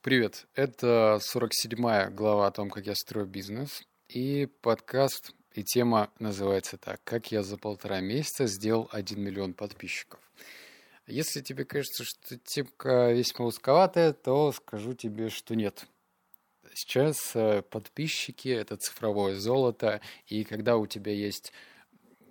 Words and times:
Привет, 0.00 0.46
это 0.54 1.18
47-я 1.20 2.08
глава 2.10 2.46
о 2.46 2.52
том, 2.52 2.70
как 2.70 2.86
я 2.86 2.94
строю 2.94 3.26
бизнес. 3.26 3.82
И 4.08 4.46
подкаст, 4.60 5.32
и 5.54 5.64
тема 5.64 6.12
называется 6.20 6.78
так 6.78 7.00
«Как 7.02 7.32
я 7.32 7.42
за 7.42 7.58
полтора 7.58 7.98
месяца 7.98 8.46
сделал 8.46 8.88
1 8.92 9.20
миллион 9.20 9.54
подписчиков». 9.54 10.20
Если 11.08 11.40
тебе 11.40 11.64
кажется, 11.64 12.04
что 12.04 12.38
темка 12.38 13.10
весьма 13.10 13.46
узковатая, 13.46 14.12
то 14.12 14.52
скажу 14.52 14.94
тебе, 14.94 15.30
что 15.30 15.56
нет. 15.56 15.88
Сейчас 16.74 17.34
э, 17.34 17.62
подписчики— 17.62 18.48
это 18.50 18.76
цифровое 18.76 19.34
золото, 19.34 20.00
и 20.28 20.44
когда 20.44 20.76
у 20.76 20.86
тебя 20.86 21.10
есть, 21.12 21.52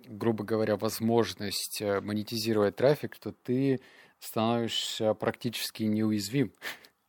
грубо 0.06 0.42
говоря, 0.42 0.76
возможность 0.76 1.82
э, 1.82 2.00
монетизировать 2.00 2.76
трафик, 2.76 3.18
то 3.18 3.32
ты 3.32 3.82
становишься 4.20 5.12
практически 5.12 5.82
неуязвим. 5.82 6.50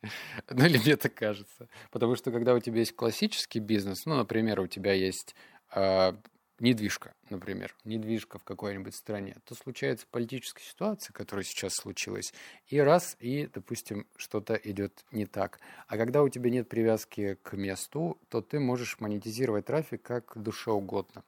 Ну, 0.50 0.66
или 0.66 0.78
мне 0.78 0.96
так 0.96 1.14
кажется. 1.14 1.68
Потому 1.92 2.16
что 2.16 2.32
когда 2.32 2.54
у 2.54 2.60
тебя 2.60 2.80
есть 2.80 2.96
классический 2.96 3.60
бизнес, 3.60 4.06
ну, 4.06 4.16
например, 4.16 4.60
у 4.60 4.68
тебя 4.68 4.94
есть 4.94 5.36
э, 5.76 6.14
недвижка, 6.60 7.14
например, 7.30 7.76
недвижка 7.84 8.38
в 8.40 8.44
какой-нибудь 8.44 8.96
стране, 8.96 9.38
то 9.46 9.56
случается 9.56 10.06
политическая 10.10 10.64
ситуация, 10.64 11.14
которая 11.14 11.44
сейчас 11.44 11.76
случилась, 11.76 12.34
и 12.68 12.80
раз, 12.80 13.16
и, 13.20 13.50
допустим, 13.54 14.08
что-то 14.16 14.56
идет 14.56 15.06
не 15.12 15.26
так. 15.26 15.60
А 15.88 15.98
когда 15.98 16.24
у 16.24 16.30
тебя 16.30 16.50
нет 16.50 16.70
привязки 16.70 17.38
к 17.42 17.54
месту, 17.54 18.20
то 18.30 18.42
ты 18.42 18.60
можешь 18.60 19.00
монетизировать 19.00 19.66
трафик 19.66 20.02
как 20.02 20.34
душе 20.36 20.72
угодно. 20.72 21.24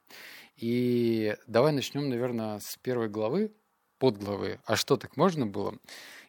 И 0.56 1.36
давай 1.46 1.72
начнем, 1.72 2.08
наверное, 2.08 2.58
с 2.58 2.76
первой 2.76 3.08
главы, 3.08 3.52
подглавы. 4.02 4.58
А 4.66 4.74
что 4.74 4.96
так 4.96 5.16
можно 5.16 5.46
было? 5.46 5.76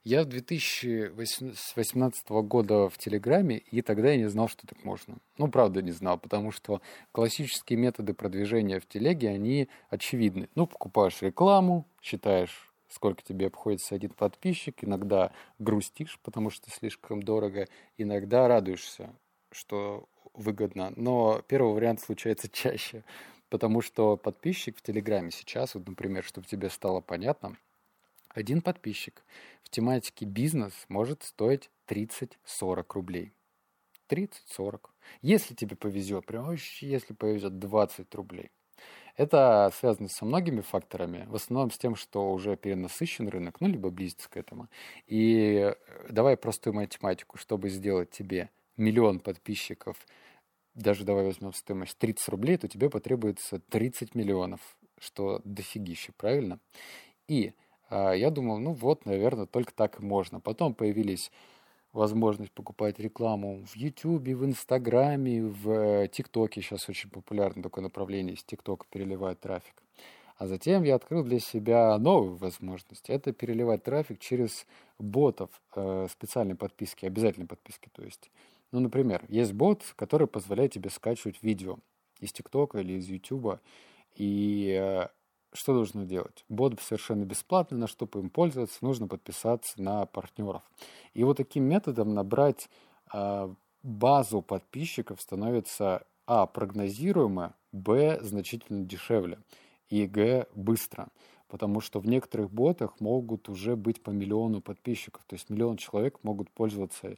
Я 0.04 0.22
в 0.22 0.26
2018 0.26 2.30
года 2.30 2.88
в 2.88 3.00
Телеграме, 3.00 3.58
и 3.58 3.81
тогда 3.81 4.12
я 4.12 4.18
не 4.18 4.30
знал, 4.30 4.48
что 4.48 4.68
так 4.68 4.84
можно. 4.84 5.18
Ну, 5.40 5.48
правда, 5.48 5.81
не 5.81 5.89
знал, 5.89 6.20
потому 6.20 6.52
что 6.52 6.83
классические 7.11 7.80
методы 7.80 8.14
продвижения 8.14 8.80
в 8.80 8.86
Телеге, 8.86 9.30
они 9.30 9.70
очевидны. 9.89 10.50
Ну, 10.53 10.67
покупаешь 10.67 11.20
рекламу, 11.23 11.88
считаешь 12.00 12.72
сколько 12.89 13.23
тебе 13.23 13.48
обходится 13.48 13.95
один 13.95 14.11
подписчик, 14.11 14.83
иногда 14.83 15.31
грустишь, 15.58 16.20
потому 16.22 16.52
что 16.52 16.70
слишком 16.70 17.23
дорого, 17.23 17.67
иногда 17.98 18.48
радуешься, 18.48 19.09
что 19.52 20.08
выгодно. 20.36 20.94
Но 20.95 21.42
первый 21.48 21.73
вариант 21.73 22.02
случается 22.02 22.50
чаще, 22.52 23.03
потому 23.54 23.82
что 23.82 24.18
подписчик 24.18 24.76
в 24.80 24.82
Телеграме 24.82 25.30
сейчас, 25.30 25.76
вот, 25.76 25.88
например, 25.88 26.23
чтобы 26.23 26.48
тебе 26.48 26.72
стало 26.72 27.02
понятно, 27.02 27.56
один 28.30 28.64
подписчик 28.64 29.23
в 29.62 29.70
тематике 29.70 30.26
бизнес 30.26 30.73
может 30.88 31.22
стоить 31.22 31.70
30-40 31.88 32.86
рублей. 32.95 33.32
30-40. 34.10 34.90
Если 35.22 35.54
тебе 35.54 35.76
повезет, 35.76 36.26
прям 36.26 36.45
вообще, 36.45 36.88
если 36.88 37.14
повезет 37.14 37.60
20 37.60 38.16
рублей. 38.16 38.50
Это 39.18 39.72
связано 39.78 40.10
со 40.10 40.26
многими 40.26 40.62
факторами, 40.62 41.28
в 41.28 41.36
основном 41.36 41.70
с 41.70 41.78
тем, 41.78 41.95
что 41.95 42.34
уже 42.34 42.58
перенасыщен 42.58 43.28
рынок, 43.28 43.62
ну, 43.62 43.67
либо 43.67 43.92
близится 43.92 44.32
к 44.32 44.38
этому. 44.38 44.67
И 45.06 45.72
э, 45.72 45.76
давай 46.10 46.38
простую 46.38 46.73
математику, 46.73 47.38
чтобы 47.38 47.70
сделать 47.70 48.10
тебе 48.10 48.50
миллион 48.78 49.20
подписчиков, 49.20 49.98
даже 50.76 51.04
давай 51.04 51.26
возьмем 51.26 51.54
стоимость 51.54 51.98
30 51.98 52.30
рублей, 52.30 52.58
то 52.58 52.68
тебе 52.68 52.90
потребуется 52.90 53.60
30 53.70 54.16
миллионов, 54.16 54.60
что 55.00 55.42
дофигище, 55.44 56.12
правильно? 56.18 56.60
И 57.28 57.54
а, 57.90 58.14
я 58.14 58.32
думал, 58.32 58.58
ну 58.60 58.74
вот, 58.74 59.06
наверное, 59.06 59.46
только 59.46 59.74
так 59.74 60.00
и 60.00 60.04
можно. 60.04 60.40
Потом 60.40 60.74
появились 60.74 61.32
возможность 61.92 62.52
покупать 62.52 63.00
рекламу 63.00 63.64
в 63.66 63.76
YouTube, 63.76 64.28
в 64.28 64.46
Инстаграме, 64.46 65.44
в 65.44 65.70
э, 65.70 66.08
ТикТоке. 66.08 66.62
Сейчас 66.62 66.90
очень 66.90 67.10
популярно 67.10 67.62
такое 67.62 67.84
направление, 67.84 68.36
из 68.36 68.44
ТикТока 68.44 68.88
переливать 68.90 69.40
трафик. 69.40 69.76
А 70.38 70.48
затем 70.48 70.83
я 70.83 70.95
открыл 70.95 71.23
для 71.23 71.39
себя 71.39 71.95
новую 72.00 72.36
возможность. 72.36 73.10
Это 73.10 73.32
переливать 73.32 73.83
трафик 73.83 74.20
через 74.20 74.66
ботов 74.98 75.50
э, 75.76 76.08
специальной 76.10 76.56
подписки, 76.56 77.06
обязательной 77.06 77.48
подписки. 77.48 77.89
То 77.94 78.04
есть, 78.04 78.32
ну, 78.73 78.80
например, 78.80 79.23
есть 79.30 79.54
бот, 79.54 79.84
который 79.95 80.28
позволяет 80.28 80.73
тебе 80.73 80.89
скачивать 80.89 81.42
видео 81.44 81.78
из 82.20 82.34
ТикТока 82.34 82.80
или 82.80 82.94
из 82.94 83.08
Ютуба. 83.08 83.61
И 84.16 84.76
э, 84.80 85.08
что 85.54 85.73
нужно 85.73 86.06
делать? 86.06 86.44
Бот 86.50 86.80
совершенно 86.82 87.23
бесплатный, 87.23 87.78
на 87.78 87.88
что 87.88 88.10
им 88.16 88.32
пользоваться, 88.32 88.80
нужно 88.82 89.08
подписаться 89.08 89.80
на 89.82 90.08
партнеров. 90.08 90.64
И 91.14 91.23
вот 91.23 91.38
таким 91.38 91.66
методом 91.66 92.16
набрать 92.16 92.67
э, 93.14 93.54
базу 93.83 94.42
подписчиков 94.42 95.22
становится 95.22 96.06
а. 96.26 96.48
прогнозируемо, 96.48 97.54
б. 97.72 98.20
значительно 98.22 98.86
дешевле 98.86 99.38
и 99.89 100.08
г. 100.08 100.48
быстро. 100.56 101.10
Потому 101.48 101.80
что 101.80 102.00
в 102.00 102.08
некоторых 102.08 102.50
ботах 102.50 103.00
могут 103.00 103.50
уже 103.50 103.76
быть 103.76 104.02
по 104.02 104.10
миллиону 104.10 104.62
подписчиков. 104.62 105.23
То 105.28 105.36
есть 105.36 105.52
миллион 105.52 105.78
человек 105.78 106.17
могут 106.23 106.50
пользоваться 106.50 107.17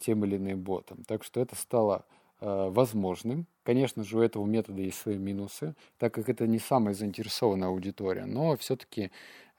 тем 0.00 0.24
или 0.24 0.36
иным 0.36 0.60
ботом. 0.62 1.04
Так 1.04 1.24
что 1.24 1.40
это 1.40 1.56
стало 1.56 2.04
Э, 2.42 2.70
возможным. 2.70 3.46
Конечно 3.64 4.02
же, 4.02 4.16
у 4.16 4.22
этого 4.22 4.46
метода 4.46 4.80
есть 4.80 4.98
свои 4.98 5.18
минусы, 5.18 5.74
так 5.98 6.14
как 6.14 6.30
это 6.30 6.46
не 6.46 6.58
самая 6.58 6.94
заинтересованная 6.94 7.68
аудитория, 7.68 8.24
но 8.24 8.56
все-таки 8.56 9.10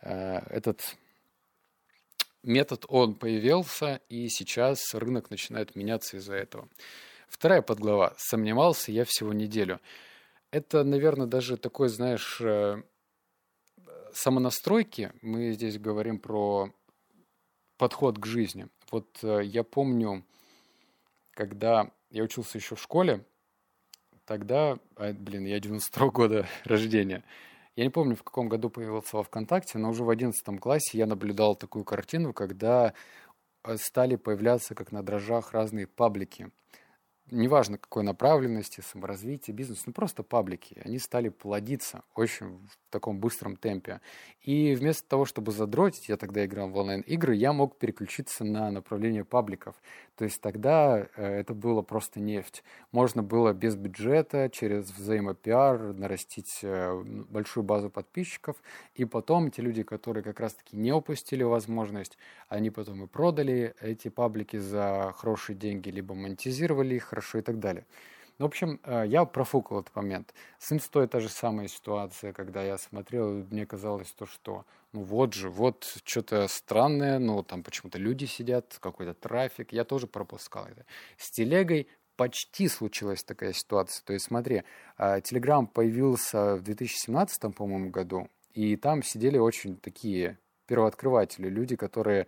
э, 0.01 0.37
этот 0.49 0.97
метод, 2.41 2.85
он 2.87 3.13
появился, 3.13 4.01
и 4.09 4.29
сейчас 4.29 4.95
рынок 4.95 5.29
начинает 5.29 5.75
меняться 5.75 6.17
из-за 6.17 6.33
этого. 6.33 6.67
Вторая 7.27 7.61
подглава. 7.61 8.15
Сомневался 8.17 8.91
я 8.91 9.05
всего 9.05 9.31
неделю. 9.31 9.79
Это, 10.49 10.83
наверное, 10.83 11.27
даже 11.27 11.57
такой, 11.57 11.87
знаешь, 11.87 12.41
э, 12.41 12.81
самонастройки. 14.11 15.11
Мы 15.21 15.51
здесь 15.51 15.77
говорим 15.77 16.17
про 16.17 16.73
подход 17.77 18.17
к 18.17 18.25
жизни. 18.25 18.69
Вот 18.91 19.07
я 19.23 19.63
помню, 19.63 20.23
когда 21.31 21.89
я 22.09 22.23
учился 22.23 22.57
еще 22.57 22.75
в 22.75 22.81
школе, 22.81 23.25
тогда, 24.25 24.77
а, 24.95 25.13
блин, 25.13 25.45
я 25.45 25.59
92 25.59 26.07
-го 26.07 26.11
года 26.11 26.47
рождения, 26.65 27.23
я 27.75 27.85
не 27.85 27.89
помню, 27.89 28.15
в 28.15 28.23
каком 28.23 28.49
году 28.49 28.69
появился 28.69 29.15
во 29.17 29.23
ВКонтакте, 29.23 29.77
но 29.77 29.89
уже 29.89 30.03
в 30.03 30.09
11 30.09 30.59
классе 30.59 30.97
я 30.97 31.05
наблюдал 31.05 31.55
такую 31.55 31.85
картину, 31.85 32.33
когда 32.33 32.93
э, 33.63 33.77
стали 33.77 34.17
появляться, 34.17 34.75
как 34.75 34.91
на 34.91 35.03
дрожжах, 35.03 35.53
разные 35.53 35.87
паблики 35.87 36.51
неважно 37.31 37.77
какой 37.77 38.03
направленности, 38.03 38.81
саморазвития, 38.81 39.55
бизнес, 39.55 39.83
ну 39.85 39.93
просто 39.93 40.23
паблики, 40.23 40.79
они 40.83 40.99
стали 40.99 41.29
плодиться 41.29 42.03
очень 42.15 42.57
в 42.57 42.91
таком 42.91 43.19
быстром 43.19 43.55
темпе. 43.55 44.01
И 44.41 44.75
вместо 44.75 45.07
того, 45.07 45.25
чтобы 45.25 45.51
задротить, 45.51 46.09
я 46.09 46.17
тогда 46.17 46.45
играл 46.45 46.69
в 46.69 46.77
онлайн-игры, 46.77 47.35
я 47.35 47.53
мог 47.53 47.77
переключиться 47.77 48.43
на 48.43 48.69
направление 48.69 49.25
пабликов. 49.25 49.75
То 50.21 50.25
есть 50.25 50.39
тогда 50.39 51.07
э, 51.15 51.39
это 51.39 51.55
было 51.55 51.81
просто 51.81 52.19
нефть. 52.19 52.63
Можно 52.91 53.23
было 53.23 53.53
без 53.53 53.75
бюджета, 53.75 54.51
через 54.53 54.91
взаимопиар 54.91 55.95
нарастить 55.95 56.59
э, 56.61 57.01
большую 57.27 57.63
базу 57.63 57.89
подписчиков, 57.89 58.55
и 58.93 59.03
потом 59.05 59.49
те 59.49 59.63
люди, 59.63 59.81
которые 59.81 60.23
как 60.23 60.39
раз-таки 60.39 60.77
не 60.77 60.91
упустили 60.91 61.41
возможность, 61.41 62.19
они 62.49 62.69
потом 62.69 63.03
и 63.03 63.07
продали 63.07 63.73
эти 63.81 64.09
паблики 64.09 64.57
за 64.57 65.11
хорошие 65.17 65.55
деньги, 65.55 65.89
либо 65.89 66.13
монетизировали 66.13 66.93
их, 66.93 67.05
хорошо 67.05 67.39
и 67.39 67.41
так 67.41 67.57
далее. 67.57 67.87
Ну, 68.41 68.47
в 68.47 68.49
общем, 68.49 68.79
э, 68.85 69.03
я 69.05 69.25
профукал 69.25 69.81
этот 69.81 69.95
момент. 69.95 70.33
С 70.57 70.71
инстой 70.71 71.07
та 71.07 71.19
же 71.19 71.29
самая 71.29 71.67
ситуация, 71.67 72.33
когда 72.33 72.63
я 72.63 72.79
смотрел, 72.79 73.45
мне 73.51 73.67
казалось 73.67 74.11
то, 74.13 74.25
что 74.25 74.65
ну 74.93 75.03
вот 75.03 75.35
же, 75.35 75.47
вот 75.47 75.85
что-то 76.03 76.47
странное, 76.47 77.19
ну 77.19 77.43
там 77.43 77.61
почему-то 77.61 77.99
люди 77.99 78.25
сидят, 78.25 78.79
какой-то 78.79 79.13
трафик, 79.13 79.73
я 79.73 79.83
тоже 79.83 80.07
пропускал 80.07 80.65
это. 80.65 80.87
С 81.17 81.29
телегой 81.29 81.87
почти 82.15 82.67
случилась 82.67 83.23
такая 83.23 83.53
ситуация. 83.53 84.03
То 84.05 84.13
есть 84.13 84.25
смотри, 84.25 84.63
Telegram 84.97 85.65
э, 85.65 85.67
появился 85.71 86.55
в 86.55 86.63
2017, 86.63 87.53
по-моему, 87.55 87.91
году, 87.91 88.27
и 88.55 88.75
там 88.75 89.03
сидели 89.03 89.37
очень 89.37 89.77
такие 89.77 90.39
первооткрыватели, 90.65 91.47
люди, 91.47 91.75
которые 91.75 92.25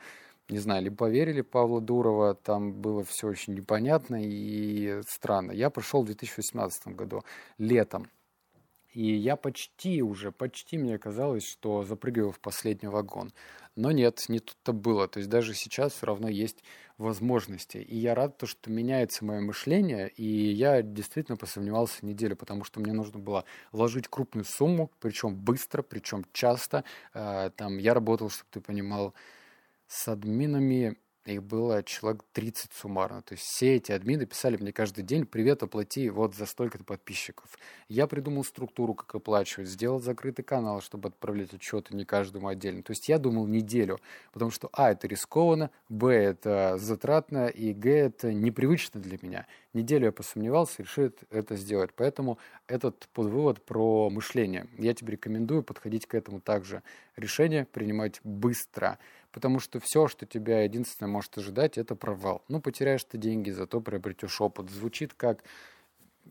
не 0.50 0.57
знаю, 0.60 0.84
либо 0.84 0.95
поверили 0.95 1.42
Павла 1.42 1.81
Дурова, 1.81 2.36
там 2.36 2.74
было 2.74 3.04
все 3.04 3.28
очень 3.28 3.54
непонятно 3.54 4.18
и 4.22 5.01
странно. 5.07 5.51
Я 5.51 5.69
прошел 5.69 6.04
в 6.04 6.06
2018 6.06 6.88
году, 6.90 7.24
летом. 7.57 8.10
И 8.94 9.16
я 9.16 9.36
почти 9.36 10.04
уже, 10.04 10.31
почти 10.31 10.78
мне 10.78 11.00
казалось, 11.00 11.44
что 11.44 11.84
запрыгиваю 11.84 12.31
в 12.31 12.40
последний 12.40 12.90
вагон. 12.90 13.34
Но 13.75 13.92
нет, 13.92 14.19
не 14.28 14.40
тут-то 14.40 14.72
было. 14.72 15.07
То 15.07 15.18
есть 15.18 15.30
даже 15.30 15.56
сейчас 15.56 15.94
все 15.94 16.06
равно 16.06 16.30
есть 16.30 16.63
возможности. 17.00 17.78
И 17.78 17.98
я 17.98 18.13
рад, 18.13 18.38
то, 18.38 18.46
что 18.46 18.69
меняется 18.69 19.25
мое 19.25 19.42
мышление. 19.42 20.10
И 20.10 20.24
я 20.24 20.84
действительно 20.84 21.38
посомневался 21.38 22.06
неделю, 22.06 22.36
потому 22.36 22.63
что 22.66 22.80
мне 22.80 22.94
нужно 22.94 23.18
было 23.18 23.46
вложить 23.72 24.07
крупную 24.07 24.46
сумму, 24.46 24.92
причем 25.00 25.36
быстро, 25.36 25.81
причем 25.81 26.24
часто. 26.31 26.84
Э, 27.16 27.50
там 27.56 27.80
я 27.80 27.96
работал, 27.96 28.30
чтобы 28.30 28.50
ты 28.51 28.62
понимал, 28.62 29.16
с 29.94 30.07
админами 30.07 30.98
их 31.25 31.42
было 31.44 31.84
человек 31.84 32.24
30 32.34 32.74
суммарно. 32.74 33.22
То 33.22 33.34
есть 33.34 33.45
все 33.45 33.75
эти 33.75 33.92
админы 33.94 34.25
писали 34.25 34.57
мне 34.57 34.74
каждый 34.74 35.04
день, 35.04 35.25
привет, 35.25 35.63
оплати 35.63 36.10
вот 36.10 36.36
за 36.36 36.45
столько-то 36.45 36.84
подписчиков. 36.84 37.48
Я 37.88 38.07
придумал 38.07 38.44
структуру, 38.44 38.94
как 38.94 39.16
оплачивать, 39.16 39.69
сделал 39.69 40.01
закрытый 40.01 40.44
канал, 40.44 40.81
чтобы 40.81 41.10
отправлять 41.10 41.54
отчеты 41.54 41.95
не 41.95 42.04
каждому 42.04 42.50
отдельно. 42.50 42.84
То 42.84 42.92
есть 42.92 43.07
я 43.07 43.19
думал 43.19 43.48
неделю, 43.48 44.00
потому 44.34 44.51
что, 44.51 44.69
а, 44.74 44.92
это 44.92 45.07
рискованно, 45.07 45.69
б, 45.88 46.12
это 46.12 46.78
затратно, 46.78 47.48
и 47.48 47.72
г, 47.74 47.89
это 47.89 48.34
непривычно 48.34 49.00
для 49.00 49.18
меня. 49.22 49.48
Неделю 49.74 50.07
я 50.07 50.12
посомневался, 50.12 50.81
решил 50.81 51.12
это 51.30 51.56
сделать. 51.56 51.92
Поэтому 51.96 52.38
этот 52.68 53.07
подвывод 53.13 53.63
про 53.63 54.10
мышление. 54.10 54.68
Я 54.78 54.94
тебе 54.94 55.13
рекомендую 55.13 55.63
подходить 55.63 56.06
к 56.06 56.16
этому 56.16 56.42
также. 56.42 56.84
Решение 57.16 57.66
принимать 57.66 58.19
быстро 58.24 58.98
потому 59.33 59.59
что 59.59 59.80
все, 59.80 60.07
что 60.07 60.25
тебя 60.25 60.63
единственное 60.63 61.09
может 61.09 61.38
ожидать, 61.38 61.77
это 61.77 61.95
провал. 61.95 62.45
Ну, 62.47 62.62
потеряешь 62.62 63.03
ты 63.03 63.18
деньги, 63.18 63.50
зато 63.50 63.81
приобретешь 63.81 64.39
опыт. 64.39 64.69
Звучит 64.69 65.13
как, 65.15 65.44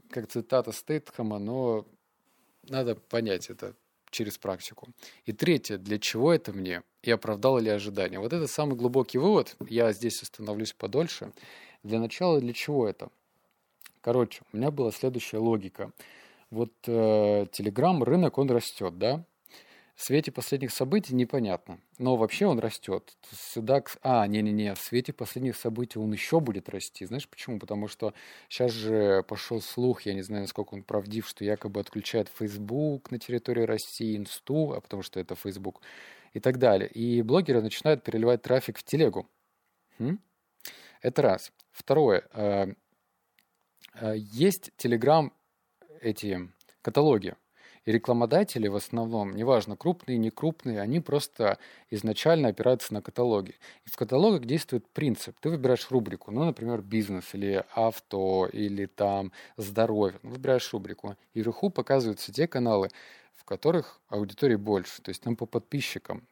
как 0.08 0.28
цитата 0.28 0.72
Стейтхэма, 0.72 1.38
но 1.38 1.84
надо 2.68 2.94
понять 2.94 3.50
это 3.50 3.74
через 4.10 4.38
практику. 4.38 4.88
И 5.26 5.32
третье, 5.32 5.78
для 5.78 5.98
чего 5.98 6.32
это 6.32 6.52
мне 6.52 6.82
и 7.02 7.10
оправдало 7.10 7.58
ли 7.58 7.70
ожидания. 7.70 8.20
Вот 8.20 8.32
это 8.32 8.46
самый 8.46 8.76
глубокий 8.76 9.18
вывод, 9.18 9.56
я 9.68 9.92
здесь 9.92 10.22
остановлюсь 10.22 10.72
подольше. 10.72 11.32
Для 11.82 11.98
начала, 11.98 12.40
для 12.40 12.52
чего 12.52 12.88
это? 12.88 13.08
Короче, 14.00 14.42
у 14.52 14.56
меня 14.56 14.70
была 14.70 14.92
следующая 14.92 15.38
логика. 15.38 15.90
Вот 16.50 16.72
э, 16.86 17.46
Telegram 17.46 18.04
рынок, 18.04 18.38
он 18.38 18.50
растет, 18.50 18.98
да? 18.98 19.24
В 19.94 20.04
свете 20.04 20.32
последних 20.32 20.72
событий 20.72 21.14
непонятно. 21.14 21.78
Но 21.98 22.16
вообще 22.16 22.46
он 22.46 22.58
растет. 22.58 23.12
Судак... 23.30 23.96
А, 24.02 24.26
не-не-не, 24.26 24.74
в 24.74 24.78
свете 24.78 25.12
последних 25.12 25.56
событий 25.56 25.98
он 25.98 26.12
еще 26.12 26.40
будет 26.40 26.68
расти. 26.68 27.04
Знаешь 27.04 27.28
почему? 27.28 27.58
Потому 27.58 27.88
что 27.88 28.14
сейчас 28.48 28.72
же 28.72 29.22
пошел 29.22 29.60
слух, 29.60 30.02
я 30.02 30.14
не 30.14 30.22
знаю, 30.22 30.42
насколько 30.42 30.74
он 30.74 30.82
правдив, 30.82 31.28
что 31.28 31.44
якобы 31.44 31.80
отключают 31.80 32.30
Facebook 32.36 33.10
на 33.10 33.18
территории 33.18 33.62
России, 33.62 34.16
Инсту, 34.16 34.72
а 34.72 34.80
потому 34.80 35.02
что 35.02 35.20
это 35.20 35.34
Facebook 35.34 35.82
и 36.32 36.40
так 36.40 36.58
далее. 36.58 36.88
И 36.88 37.22
блогеры 37.22 37.60
начинают 37.60 38.02
переливать 38.02 38.42
трафик 38.42 38.78
в 38.78 38.84
телегу. 38.84 39.28
Хм? 39.98 40.18
Это 41.02 41.22
раз. 41.22 41.52
Второе. 41.70 42.26
Э, 42.32 42.66
э, 43.94 44.14
есть 44.16 44.70
Telegram 44.78 45.30
эти 46.00 46.48
каталоги. 46.80 47.36
И 47.84 47.92
рекламодатели 47.92 48.68
в 48.68 48.76
основном, 48.76 49.34
неважно, 49.34 49.76
крупные, 49.76 50.16
не 50.18 50.30
крупные, 50.30 50.80
они 50.80 51.00
просто 51.00 51.58
изначально 51.90 52.48
опираются 52.48 52.94
на 52.94 53.02
каталоги. 53.02 53.54
И 53.84 53.90
в 53.90 53.96
каталогах 53.96 54.44
действует 54.44 54.88
принцип. 54.92 55.36
Ты 55.40 55.50
выбираешь 55.50 55.90
рубрику, 55.90 56.30
ну, 56.30 56.44
например, 56.44 56.80
бизнес 56.82 57.34
или 57.34 57.64
авто, 57.74 58.46
или 58.52 58.86
там 58.86 59.32
здоровье. 59.56 60.18
Ну, 60.22 60.30
выбираешь 60.30 60.72
рубрику. 60.72 61.16
И 61.34 61.40
вверху 61.40 61.70
показываются 61.70 62.32
те 62.32 62.46
каналы, 62.46 62.88
в 63.34 63.44
которых 63.44 64.00
аудитории 64.08 64.56
больше. 64.56 65.02
То 65.02 65.10
есть 65.10 65.22
там 65.22 65.36
по 65.36 65.46
подписчикам. 65.46 66.26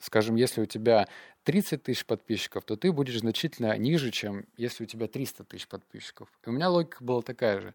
Скажем, 0.00 0.36
если 0.36 0.60
у 0.60 0.66
тебя 0.66 1.06
30 1.44 1.82
тысяч 1.82 2.04
подписчиков, 2.04 2.64
то 2.64 2.76
ты 2.76 2.92
будешь 2.92 3.20
значительно 3.20 3.76
ниже, 3.76 4.10
чем 4.10 4.46
если 4.56 4.84
у 4.84 4.86
тебя 4.86 5.06
300 5.06 5.44
тысяч 5.44 5.68
подписчиков. 5.68 6.28
И 6.44 6.48
у 6.48 6.52
меня 6.52 6.68
логика 6.68 7.02
была 7.02 7.22
такая 7.22 7.60
же. 7.60 7.74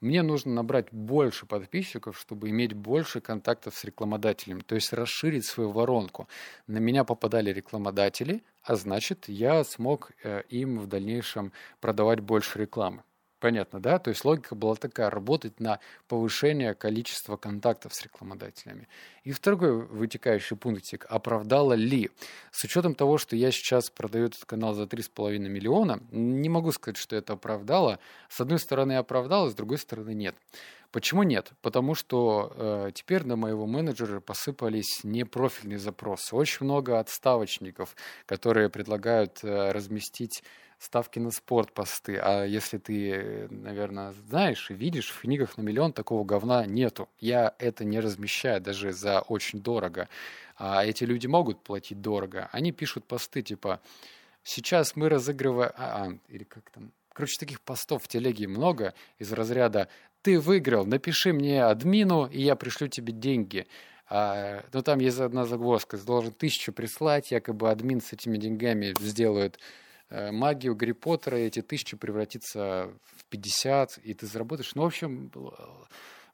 Мне 0.00 0.22
нужно 0.22 0.52
набрать 0.52 0.86
больше 0.90 1.46
подписчиков, 1.46 2.18
чтобы 2.18 2.50
иметь 2.50 2.72
больше 2.72 3.20
контактов 3.20 3.76
с 3.76 3.84
рекламодателями, 3.84 4.60
то 4.60 4.74
есть 4.74 4.92
расширить 4.92 5.46
свою 5.46 5.70
воронку. 5.70 6.28
На 6.66 6.78
меня 6.78 7.04
попадали 7.04 7.52
рекламодатели, 7.52 8.42
а 8.64 8.74
значит, 8.74 9.28
я 9.28 9.62
смог 9.62 10.10
э, 10.24 10.42
им 10.48 10.80
в 10.80 10.88
дальнейшем 10.88 11.52
продавать 11.80 12.18
больше 12.18 12.58
рекламы. 12.58 13.04
Понятно, 13.42 13.80
да? 13.80 13.98
То 13.98 14.10
есть 14.10 14.24
логика 14.24 14.54
была 14.54 14.76
такая, 14.76 15.10
работать 15.10 15.58
на 15.58 15.80
повышение 16.06 16.74
количества 16.74 17.36
контактов 17.36 17.92
с 17.92 18.00
рекламодателями. 18.04 18.86
И 19.24 19.32
второй 19.32 19.84
вытекающий 19.84 20.56
пунктик, 20.56 21.06
оправдала 21.08 21.72
ли? 21.72 22.12
С 22.52 22.62
учетом 22.62 22.94
того, 22.94 23.18
что 23.18 23.34
я 23.34 23.50
сейчас 23.50 23.90
продаю 23.90 24.26
этот 24.26 24.44
канал 24.44 24.74
за 24.74 24.84
3,5 24.84 25.38
миллиона, 25.40 25.98
не 26.12 26.48
могу 26.48 26.70
сказать, 26.70 26.96
что 26.96 27.16
это 27.16 27.32
оправдало. 27.32 27.98
С 28.28 28.40
одной 28.40 28.60
стороны 28.60 28.92
оправдало, 28.92 29.50
с 29.50 29.54
другой 29.54 29.78
стороны 29.78 30.14
нет. 30.14 30.36
Почему 30.92 31.24
нет? 31.24 31.50
Потому 31.62 31.96
что 31.96 32.52
э, 32.54 32.90
теперь 32.94 33.24
на 33.24 33.34
моего 33.34 33.66
менеджера 33.66 34.20
посыпались 34.20 35.00
непрофильные 35.02 35.80
запросы. 35.80 36.36
Очень 36.36 36.66
много 36.66 37.00
отставочников, 37.00 37.96
которые 38.24 38.68
предлагают 38.68 39.42
э, 39.42 39.72
разместить 39.72 40.44
ставки 40.82 41.18
на 41.18 41.30
спорт 41.30 41.72
посты. 41.72 42.16
А 42.16 42.44
если 42.44 42.78
ты, 42.78 43.46
наверное, 43.50 44.12
знаешь 44.28 44.70
и 44.70 44.74
видишь, 44.74 45.10
в 45.10 45.20
книгах 45.20 45.56
на 45.56 45.62
миллион 45.62 45.92
такого 45.92 46.24
говна 46.24 46.66
нету. 46.66 47.08
Я 47.20 47.54
это 47.58 47.84
не 47.84 48.00
размещаю 48.00 48.60
даже 48.60 48.92
за 48.92 49.20
очень 49.20 49.60
дорого. 49.60 50.08
А 50.56 50.84
эти 50.84 51.04
люди 51.04 51.26
могут 51.26 51.62
платить 51.62 52.00
дорого. 52.00 52.48
Они 52.52 52.72
пишут 52.72 53.04
посты 53.04 53.42
типа 53.42 53.80
«Сейчас 54.42 54.96
мы 54.96 55.08
разыгрываем...» 55.08 55.72
а, 55.76 56.06
а, 56.06 56.18
или 56.28 56.44
как 56.44 56.68
там... 56.70 56.92
Короче, 57.12 57.38
таких 57.38 57.60
постов 57.60 58.02
в 58.04 58.08
телеге 58.08 58.48
много 58.48 58.94
из 59.18 59.32
разряда 59.32 59.88
«Ты 60.22 60.40
выиграл, 60.40 60.84
напиши 60.84 61.32
мне 61.32 61.64
админу, 61.64 62.26
и 62.26 62.42
я 62.42 62.56
пришлю 62.56 62.88
тебе 62.88 63.12
деньги». 63.12 63.66
А, 64.08 64.64
ну, 64.72 64.82
там 64.82 64.98
есть 64.98 65.20
одна 65.20 65.46
загвоздка, 65.46 65.96
должен 65.96 66.32
тысячу 66.32 66.72
прислать, 66.72 67.30
якобы 67.30 67.70
админ 67.70 68.00
с 68.00 68.12
этими 68.12 68.36
деньгами 68.36 68.94
сделает 69.00 69.58
магию 70.32 70.74
Гарри 70.74 70.92
Поттера, 70.92 71.36
эти 71.36 71.62
тысячи 71.62 71.96
превратится 71.96 72.90
в 73.16 73.24
50, 73.30 73.98
и 73.98 74.14
ты 74.14 74.26
заработаешь. 74.26 74.74
Ну, 74.74 74.82
в 74.82 74.86
общем, 74.86 75.30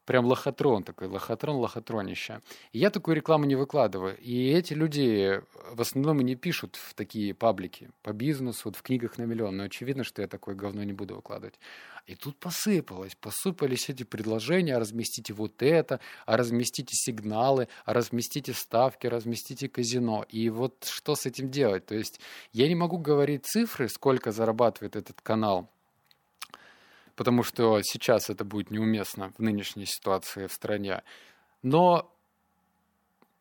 прям 0.08 0.24
лохотрон 0.24 0.84
такой, 0.84 1.08
лохотрон, 1.08 1.56
лохотронище. 1.56 2.40
И 2.72 2.78
я 2.78 2.88
такую 2.88 3.14
рекламу 3.14 3.44
не 3.44 3.56
выкладываю. 3.56 4.16
И 4.16 4.48
эти 4.52 4.72
люди 4.72 5.42
в 5.70 5.82
основном 5.82 6.20
не 6.20 6.34
пишут 6.34 6.76
в 6.76 6.94
такие 6.94 7.34
паблики 7.34 7.90
по 8.02 8.14
бизнесу, 8.14 8.62
вот 8.64 8.76
в 8.76 8.82
книгах 8.82 9.18
на 9.18 9.24
миллион. 9.24 9.58
Но 9.58 9.64
очевидно, 9.64 10.04
что 10.04 10.22
я 10.22 10.28
такое 10.28 10.54
говно 10.54 10.82
не 10.82 10.94
буду 10.94 11.14
выкладывать. 11.14 11.60
И 12.06 12.14
тут 12.14 12.38
посыпалось, 12.38 13.16
посыпались 13.16 13.90
эти 13.90 14.02
предложения, 14.02 14.76
а 14.76 14.80
разместите 14.80 15.34
вот 15.34 15.62
это, 15.62 16.00
а 16.24 16.38
разместите 16.38 16.94
сигналы, 16.94 17.68
а 17.84 17.92
разместите 17.92 18.54
ставки, 18.54 19.06
разместите 19.06 19.68
казино. 19.68 20.24
И 20.30 20.48
вот 20.48 20.88
что 20.90 21.16
с 21.16 21.26
этим 21.26 21.50
делать? 21.50 21.84
То 21.84 21.94
есть 21.94 22.18
я 22.54 22.66
не 22.66 22.74
могу 22.74 22.96
говорить 22.96 23.44
цифры, 23.44 23.90
сколько 23.90 24.32
зарабатывает 24.32 24.96
этот 24.96 25.20
канал, 25.20 25.68
потому 27.18 27.42
что 27.42 27.82
сейчас 27.82 28.30
это 28.30 28.44
будет 28.44 28.70
неуместно 28.70 29.32
в 29.36 29.42
нынешней 29.42 29.86
ситуации 29.86 30.46
в 30.46 30.52
стране. 30.52 31.02
Но 31.62 32.08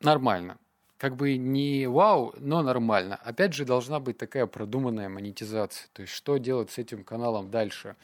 нормально. 0.02 0.58
Как 0.98 1.16
бы 1.16 1.38
не 1.38 1.86
вау, 1.86 2.34
но 2.40 2.64
нормально. 2.64 3.20
Опять 3.24 3.54
же, 3.54 3.66
должна 3.66 4.00
быть 4.00 4.18
такая 4.18 4.48
продуманная 4.48 5.10
монетизация. 5.10 5.88
То 5.94 6.02
есть, 6.02 6.12
что 6.12 6.38
делать 6.38 6.72
с 6.72 6.80
этим 6.80 7.04
каналом 7.04 7.52
дальше? 7.52 7.96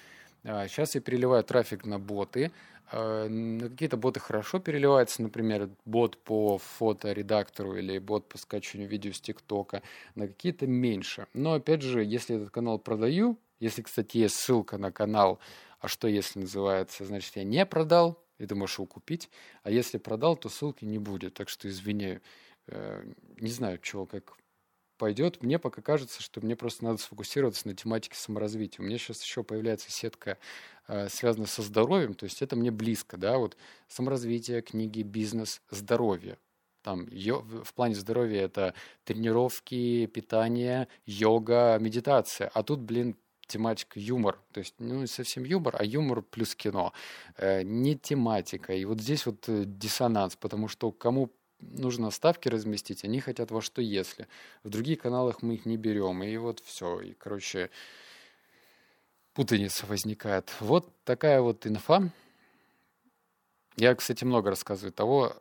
Сейчас 0.44 0.94
а, 0.94 1.00
я 1.00 1.02
переливаю 1.02 1.44
трафик 1.44 1.88
на 1.88 1.98
боты. 1.98 2.52
А, 2.92 3.28
на 3.28 3.68
какие-то 3.68 3.98
боты 3.98 4.20
хорошо 4.20 4.60
переливается, 4.60 5.24
например, 5.24 5.72
бот 5.86 6.20
по 6.20 6.60
фоторедактору 6.60 7.76
или 7.76 7.98
бот 7.98 8.30
по 8.30 8.38
скачиванию 8.38 8.88
видео 8.92 9.12
с 9.12 9.20
ТикТока. 9.20 9.82
На 10.14 10.28
какие-то 10.28 10.68
меньше. 10.68 11.26
Но, 11.34 11.54
опять 11.54 11.82
же, 11.82 12.04
если 12.04 12.36
этот 12.36 12.52
канал 12.52 12.78
продаю, 12.78 13.40
если, 13.64 13.82
кстати, 13.82 14.18
есть 14.18 14.36
ссылка 14.36 14.78
на 14.78 14.92
канал, 14.92 15.40
а 15.80 15.88
что 15.88 16.08
если 16.08 16.40
называется, 16.40 17.06
значит, 17.06 17.36
я 17.36 17.44
не 17.44 17.66
продал, 17.66 18.22
и 18.38 18.54
можешь 18.54 18.78
его 18.78 18.86
купить, 18.86 19.30
а 19.64 19.72
если 19.72 19.98
продал, 19.98 20.36
то 20.36 20.50
ссылки 20.50 20.84
не 20.84 20.98
будет, 21.00 21.34
так 21.36 21.48
что 21.48 21.70
извини, 21.70 22.20
э, 22.68 23.06
не 23.40 23.50
знаю, 23.50 23.80
чего, 23.80 24.06
как 24.06 24.36
пойдет. 24.98 25.42
Мне 25.42 25.60
пока 25.60 25.82
кажется, 25.82 26.22
что 26.22 26.42
мне 26.42 26.56
просто 26.56 26.84
надо 26.84 26.98
сфокусироваться 26.98 27.68
на 27.68 27.76
тематике 27.76 28.16
саморазвития. 28.16 28.84
У 28.84 28.88
меня 28.88 28.98
сейчас 28.98 29.24
еще 29.24 29.44
появляется 29.44 29.92
сетка, 29.92 30.38
э, 30.88 31.08
связанная 31.10 31.48
со 31.48 31.62
здоровьем, 31.62 32.16
то 32.16 32.26
есть 32.26 32.42
это 32.42 32.56
мне 32.56 32.72
близко, 32.72 33.18
да, 33.18 33.38
вот 33.38 33.56
саморазвитие, 33.88 34.62
книги, 34.62 35.04
бизнес, 35.04 35.62
здоровье. 35.70 36.38
Там 36.82 37.08
в 37.08 37.74
плане 37.74 37.96
здоровья 37.96 38.42
это 38.42 38.74
тренировки, 39.06 40.06
питание, 40.08 40.90
йога, 41.06 41.78
медитация. 41.80 42.50
А 42.54 42.62
тут, 42.62 42.82
блин, 42.82 43.16
тематика 43.54 44.00
юмор, 44.00 44.40
то 44.52 44.60
есть 44.60 44.74
ну 44.80 45.02
не 45.02 45.08
совсем 45.08 45.44
юмор, 45.44 45.76
а 45.78 45.84
юмор 45.86 46.24
плюс 46.24 46.56
кино, 46.56 46.92
э, 47.38 47.62
не 47.64 47.96
тематика. 47.96 48.74
И 48.74 48.86
вот 48.86 49.00
здесь 49.00 49.26
вот 49.28 49.48
э, 49.48 49.64
диссонанс, 49.66 50.36
потому 50.36 50.68
что 50.68 50.92
кому 50.92 51.30
нужно 51.60 52.12
ставки 52.12 52.50
разместить, 52.50 53.04
они 53.06 53.20
хотят 53.20 53.52
во 53.52 53.62
что 53.62 53.82
если. 53.82 54.28
В 54.64 54.70
других 54.70 55.02
каналах 55.02 55.44
мы 55.44 55.54
их 55.54 55.66
не 55.66 55.78
берем, 55.78 56.24
и 56.24 56.36
вот 56.38 56.62
все, 56.66 57.00
и 57.00 57.14
короче 57.14 57.70
путаница 59.34 59.86
возникает. 59.86 60.52
Вот 60.60 60.90
такая 61.06 61.42
вот 61.42 61.68
инфа. 61.68 62.10
Я, 63.78 63.96
кстати, 63.96 64.24
много 64.26 64.50
рассказываю 64.50 64.92
того, 64.92 65.36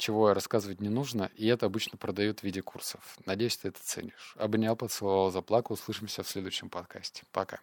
чего 0.00 0.34
рассказывать 0.34 0.80
не 0.80 0.88
нужно, 0.88 1.30
и 1.36 1.46
это 1.46 1.66
обычно 1.66 1.96
продают 1.96 2.40
в 2.40 2.42
виде 2.42 2.62
курсов. 2.62 3.00
Надеюсь, 3.26 3.56
ты 3.56 3.68
это 3.68 3.78
ценишь. 3.82 4.34
Обнял, 4.36 4.74
поцеловал, 4.74 5.30
заплакал. 5.30 5.74
Услышимся 5.74 6.22
в 6.22 6.28
следующем 6.28 6.68
подкасте. 6.68 7.22
Пока. 7.32 7.60